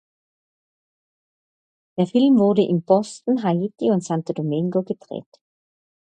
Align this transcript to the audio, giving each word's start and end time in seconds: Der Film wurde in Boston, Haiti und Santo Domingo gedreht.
Der 1.95 2.07
Film 2.07 2.39
wurde 2.39 2.65
in 2.67 2.81
Boston, 2.81 3.43
Haiti 3.43 3.91
und 3.91 4.03
Santo 4.03 4.33
Domingo 4.33 4.81
gedreht. 4.81 5.27